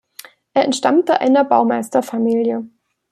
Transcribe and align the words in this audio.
Er 0.55 0.63
entstammte 0.65 1.21
einer 1.21 1.43
Baumeisterfamilie. 1.43 2.67